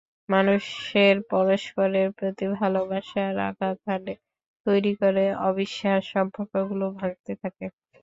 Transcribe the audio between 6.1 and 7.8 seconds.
সম্পর্কগুলো ভাঙতে থাকে।